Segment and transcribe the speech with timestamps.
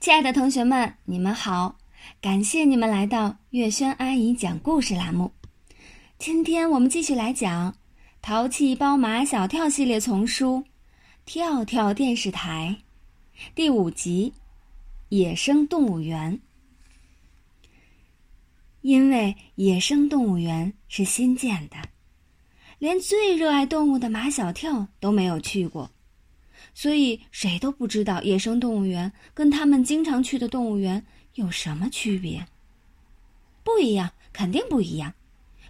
[0.00, 1.76] 亲爱的同学们，你们好！
[2.20, 5.32] 感谢你们来到月轩阿姨讲故事栏目。
[6.20, 7.72] 今天我们继续来讲
[8.22, 10.58] 《淘气包马小跳》系列丛书
[11.26, 12.76] 《跳跳电视台》
[13.56, 14.32] 第五集
[15.08, 16.34] 《野生动物园》。
[18.82, 21.76] 因为野生动物园是新建的，
[22.78, 25.90] 连最热爱动物的马小跳都没有去过。
[26.74, 31.04] 所以谁都不知道野生动物园跟他们经常去的动物园
[31.34, 32.46] 有什么区别。
[33.64, 35.14] 不一样，肯定不一样。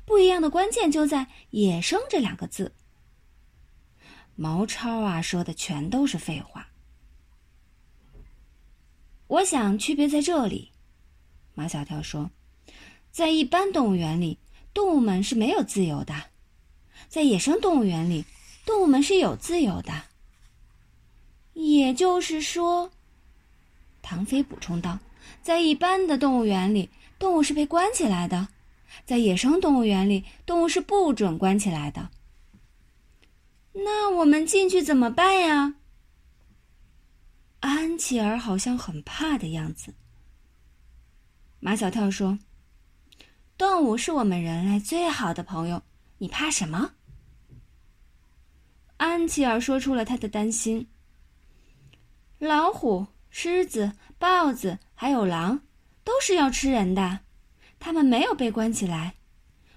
[0.05, 2.73] 不一样的关键就在“野生”这两个字。
[4.37, 6.69] 毛超啊，说的全都是废话。
[9.27, 10.71] 我想区别在这里，
[11.55, 12.31] 马小跳说，
[13.11, 14.39] 在一般动物园里，
[14.73, 16.15] 动物们是没有自由的；
[17.09, 18.25] 在野生动物园里，
[18.65, 20.08] 动物们是有自由的。
[21.89, 22.91] 也就是说，
[24.03, 24.99] 唐飞补充道
[25.41, 28.47] ：“在一般的动物园里，动物是被关起来的；
[29.07, 32.11] 在野生动物园里，动物是不准关起来的。
[33.73, 35.77] 那我们进去怎么办呀？”
[37.61, 39.95] 安琪儿好像很怕的样子。
[41.59, 42.39] 马小跳说
[43.57, 45.83] ：“动物是我们人类最好的朋友，
[46.19, 46.93] 你怕什么？”
[48.99, 50.87] 安琪儿说出了他的担心。
[52.39, 55.63] 老虎、狮子、豹子还有狼，
[56.05, 57.21] 都是要吃人的。
[57.81, 59.17] 他们没有被关起来，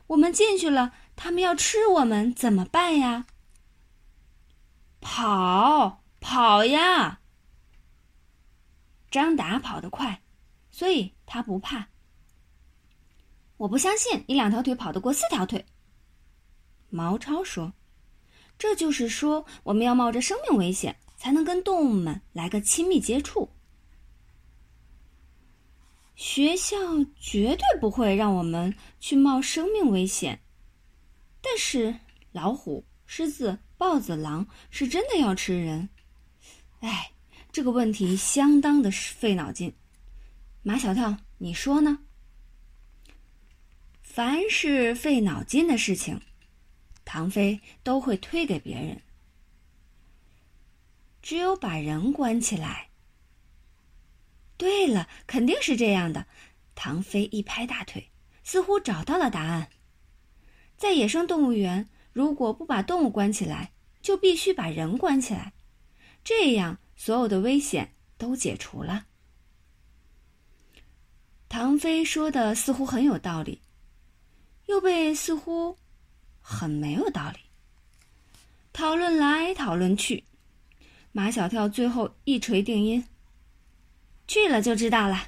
[0.08, 3.26] 我们进去了，他们要吃我们，怎么办呀？
[5.00, 7.22] 跑，跑呀！
[9.10, 10.22] 张达跑得快，
[10.70, 11.88] 所以他不怕。
[13.58, 15.66] 我不相信你两条腿跑得过四条腿。
[16.90, 17.74] 毛超说
[18.58, 23.48] ：“这就是说，我们要冒着生命危险。”才能跟动物们来个亲密接触。
[26.16, 26.76] 学校
[27.20, 30.42] 绝对不会让我们去冒生命危险，
[31.40, 31.96] 但是
[32.32, 35.88] 老虎、狮子、豹子、狼是真的要吃人。
[36.80, 37.12] 哎，
[37.52, 39.72] 这个问题相当的费脑筋。
[40.64, 42.00] 马小跳，你说呢？
[44.02, 46.20] 凡是费脑筋的事情，
[47.06, 49.00] 唐飞都会推给别人。
[51.22, 52.90] 只有把人关起来。
[54.58, 56.28] 对了，肯定是这样的。
[56.76, 58.10] 唐飞一拍大腿，
[58.44, 59.70] 似乎找到了答案。
[60.78, 63.72] 在野生动物园，如果不把动物关起来，
[64.02, 65.54] 就必须把人关起来，
[66.24, 69.06] 这样所有的危险都解除了。
[71.50, 73.62] 唐飞说的似乎很有道理，
[74.68, 75.78] 又被似乎
[76.40, 77.40] 很没有道理。
[78.74, 80.24] 讨论来讨论去。
[81.12, 83.04] 马小跳最后一锤定音。
[84.28, 85.28] 去了就知道了。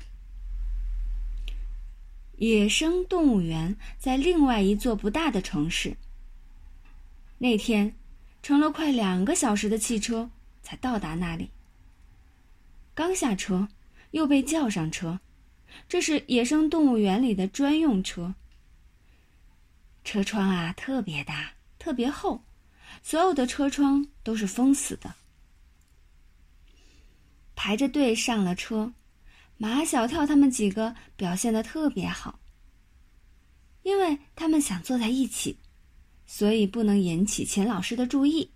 [2.37, 5.95] 野生动物园在另外一座不大的城市。
[7.37, 7.93] 那天，
[8.41, 10.29] 乘了快两个小时的汽车
[10.61, 11.49] 才到达那里。
[12.93, 13.67] 刚下车，
[14.11, 15.19] 又被叫上车，
[15.89, 18.33] 这是野生动物园里的专用车。
[20.03, 22.43] 车窗啊，特别大，特别厚，
[23.01, 25.15] 所有的车窗都是封死的。
[27.63, 28.91] 排着队上了车，
[29.55, 32.37] 马小跳他们几个表现的特别好。
[33.83, 35.57] 因为他们想坐在一起，
[36.25, 38.51] 所以不能引起秦老师的注意。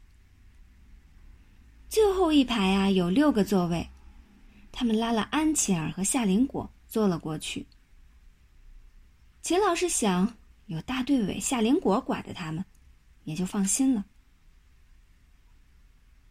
[1.87, 3.87] 最后一排啊，有六个座位，
[4.73, 7.65] 他们拉了安琪儿和夏林果坐了过去。
[9.41, 10.35] 秦老师想，
[10.65, 12.65] 有大队委夏林果管着他们，
[13.23, 14.03] 也就放心了。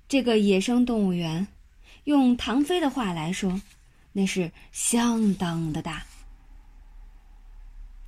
[0.06, 1.48] 这个野生动物园。
[2.06, 3.60] 用唐飞的话来说，
[4.12, 6.06] 那是相当的大。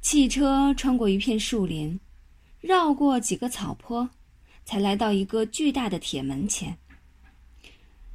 [0.01, 1.99] 汽车穿过一片树林，
[2.61, 4.09] 绕过几个草坡，
[4.65, 6.79] 才来到一个巨大的铁门前。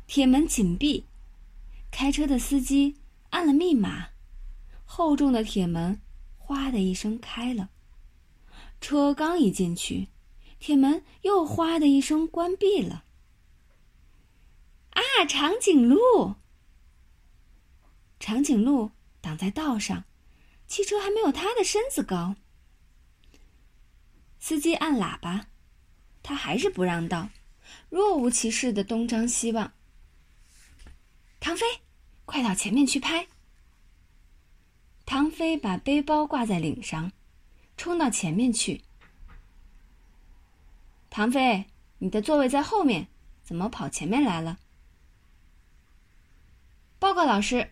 [0.08, 1.04] 铁门紧闭，
[1.92, 2.96] 开车的司机
[3.32, 4.08] 按了密码，
[4.86, 6.00] 厚重的铁门
[6.40, 7.70] “哗”的一声开了。
[8.80, 10.08] 车刚一进去，
[10.60, 13.04] 铁门又“哗”的一声关闭了。
[14.94, 15.26] 啊！
[15.28, 16.36] 长颈鹿，
[18.20, 18.92] 长颈鹿
[19.22, 20.04] 挡在道上，
[20.68, 22.36] 汽车还没有它的身子高。
[24.40, 25.48] 司机按喇叭，
[26.22, 27.30] 他还是不让道，
[27.90, 29.72] 若无其事的东张西望。
[31.40, 31.66] 唐飞，
[32.26, 33.28] 快到前面去拍。
[35.06, 37.12] 唐飞把背包挂在领上，
[37.78, 38.82] 冲到前面去。
[41.10, 41.66] 唐飞，
[42.00, 43.08] 你的座位在后面，
[43.44, 44.60] 怎么跑前面来了？
[47.04, 47.72] 报告老师，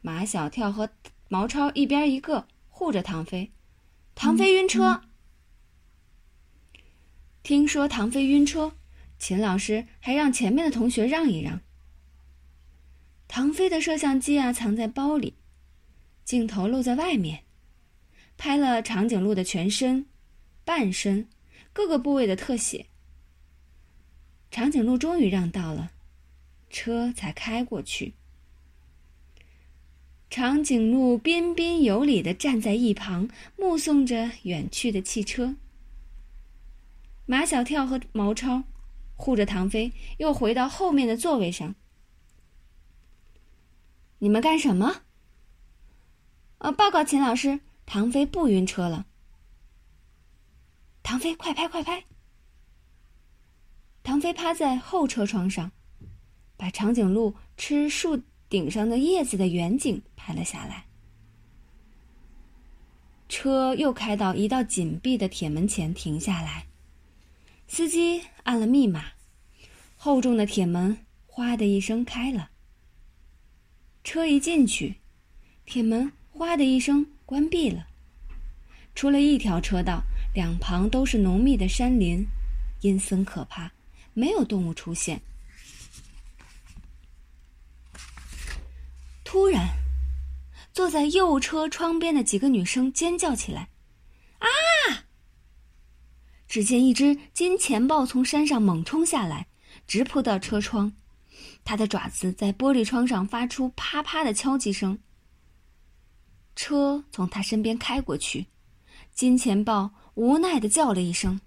[0.00, 0.90] 马小跳和
[1.26, 3.50] 毛超一边一个护着唐飞，
[4.14, 5.02] 唐飞晕车。
[7.42, 8.76] 听说唐飞晕车，
[9.18, 11.62] 秦老师还让前面的同学让一让。
[13.26, 15.34] 唐飞的摄像机啊藏在包里，
[16.24, 17.42] 镜头露在外面，
[18.38, 20.06] 拍了长颈鹿的全身、
[20.64, 21.28] 半身、
[21.72, 22.86] 各个部位的特写。
[24.48, 25.90] 长颈鹿终于让道了，
[26.72, 28.14] 车才开过去。
[30.28, 35.54] 长颈鹿彬彬有礼的站在一旁，目送着远去的汽车。
[37.26, 38.64] 马小跳和毛超
[39.14, 41.74] 护着唐飞，又回到后面的座位上。
[44.18, 45.02] 你们干什么？
[46.58, 49.06] 呃，报告秦老师，唐飞不晕车了。
[51.02, 52.04] 唐飞，快拍快拍！
[54.02, 55.72] 唐飞趴在后车窗上，
[56.62, 58.22] 把长颈鹿吃树。
[58.48, 60.84] 顶上的叶子的远景拍了下来。
[63.26, 66.66] 车又开到一道紧闭的铁门前停下来，
[67.66, 69.06] 司机按了密码，
[69.96, 72.50] 厚重的铁门“哗”的一声开了。
[74.04, 74.96] 车一进去，
[75.64, 77.86] 铁门“哗”的一声关闭了。
[78.94, 80.02] 除了一条车道，
[80.34, 82.22] 两旁都是浓密的山林，
[82.82, 83.72] 阴森可怕，
[84.12, 85.18] 没有动物出现。
[89.32, 89.66] 突然，
[90.74, 93.70] 坐在右车窗边的几个女生尖叫起来
[94.40, 94.46] ：“啊！”
[96.46, 99.46] 只见一只金钱豹从山上猛冲下来，
[99.86, 100.92] 直扑到车窗，
[101.64, 104.98] 它的爪子在玻璃窗上发出啪啪的敲击声。
[106.54, 108.48] 车从他身边开过去，
[109.14, 111.40] 金钱豹无奈的叫了一声，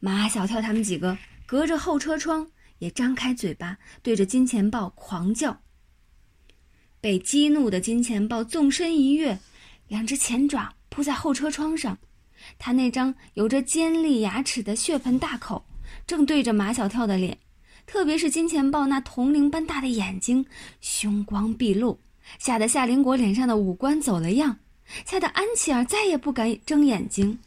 [0.00, 1.16] 马小跳他们几个
[1.46, 5.60] 隔着后车窗也张开嘴巴对着金钱豹狂叫。
[7.00, 9.38] 被激怒的金钱豹纵身一跃，
[9.88, 11.96] 两只前爪扑在后车窗上。
[12.58, 15.64] 他那张有着尖利牙齿的血盆大口
[16.06, 17.36] 正对着马小跳的脸，
[17.86, 20.46] 特别是金钱豹那铜铃般大的眼睛，
[20.80, 21.98] 凶光毕露，
[22.38, 24.58] 吓得夏林果脸上的五官走了样，
[25.04, 27.38] 吓得安琪儿再也不敢睁眼睛。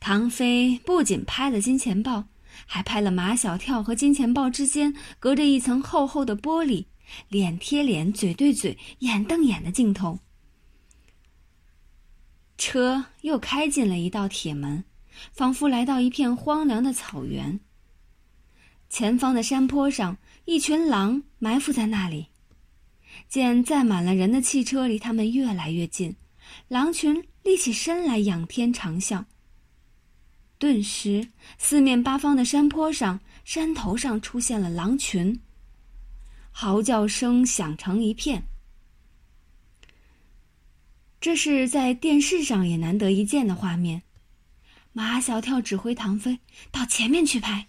[0.00, 2.24] 唐飞不仅拍了金钱豹，
[2.64, 6.84] 还拍了马小跳和金钱豹之间隔着一层厚厚的玻璃。
[7.28, 10.18] 脸贴脸、嘴对嘴、眼瞪眼的镜头。
[12.56, 14.84] 车又开进了一道铁门，
[15.32, 17.60] 仿佛来到一片荒凉的草原。
[18.88, 22.26] 前方的山坡上，一群狼埋伏在那里。
[23.28, 26.16] 见载满了人的汽车离他们越来越近，
[26.68, 29.24] 狼群立起身来，仰天长啸。
[30.58, 31.28] 顿时，
[31.58, 35.40] 四面八方的山坡上、山头上出现了狼群。
[36.60, 38.48] 嚎叫声响成一片，
[41.20, 44.02] 这是在电视上也难得一见的画面。
[44.92, 46.40] 马小跳指挥唐飞
[46.72, 47.68] 到前面去拍。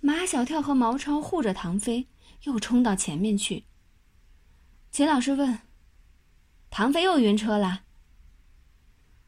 [0.00, 2.06] 马小跳和毛超护着唐飞，
[2.44, 3.64] 又冲到前面去。
[4.90, 5.58] 秦老师问
[6.70, 7.84] ：“唐飞又晕车了？”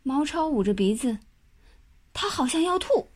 [0.02, 1.18] 毛超捂着鼻子，
[2.14, 3.10] 他好像要吐。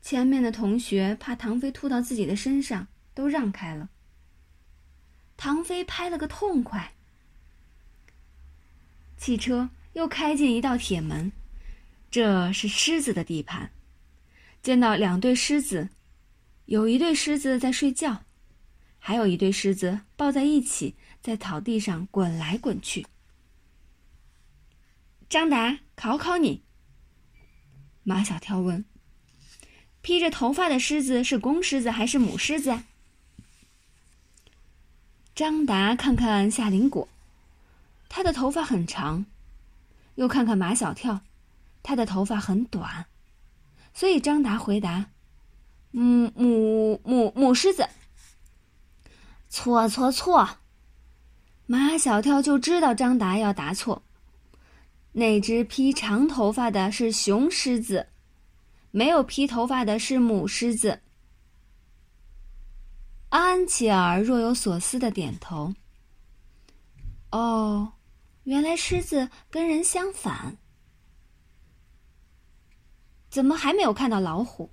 [0.00, 3.90] 前面的同学怕唐飞吐到自己的身上，都让开了。
[5.36, 6.94] 唐飞拍了个痛快。
[9.16, 11.32] 汽车又开进一道铁门，
[12.10, 13.70] 这是狮子的地盘。
[14.62, 15.90] 见到两对狮子，
[16.66, 18.24] 有一对狮子在睡觉，
[18.98, 23.06] 还有一对狮子抱在一起，在草地上滚来滚去。
[25.28, 26.62] 张达，考考你。
[28.02, 28.84] 马小跳问。
[30.08, 32.80] 披着头发的狮子是公狮子还是母狮子？
[35.34, 37.06] 张达看看夏林果，
[38.08, 39.26] 他的头发很长；
[40.14, 41.20] 又看看马小跳，
[41.82, 43.04] 他的头发很短。
[43.92, 45.10] 所以张达回答
[45.92, 47.86] ：“母母母母狮子。”
[49.50, 50.56] 错错错！
[51.66, 54.02] 马小跳就知道张达要答错。
[55.12, 58.06] 那只披长头发的是雄狮子。
[58.98, 61.00] 没有披头发的是母狮子。
[63.28, 65.72] 安琪儿若有所思的点头。
[67.30, 67.92] 哦，
[68.42, 70.56] 原来狮子跟人相反。
[73.30, 74.68] 怎么还没有看到老虎？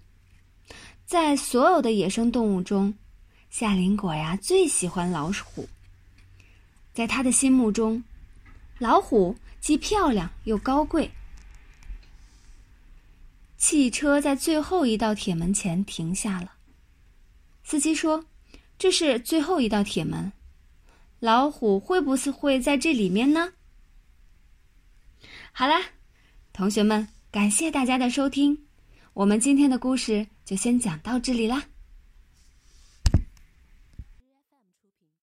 [1.05, 2.91] 在所有的野生动物中，
[3.51, 5.70] 夏林果呀最喜欢老虎。
[6.96, 8.03] 在他的心目中，
[8.79, 11.12] 老虎既漂亮又高贵。
[13.67, 16.51] 汽车在最后一道铁门前停下了。
[17.63, 18.24] 司机说
[18.77, 20.31] ：“这是最后一道铁门，
[21.19, 23.53] 老虎会不会在这里面呢？
[25.51, 25.81] 好啦，
[26.53, 28.55] 同学们，感谢大家的收听，
[29.15, 31.63] 我们今天的故事就先讲到这里啦。